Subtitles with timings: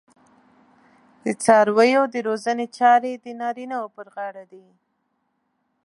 [1.23, 4.67] د څارویو د روزنې چارې د نارینه وو پر غاړه دي.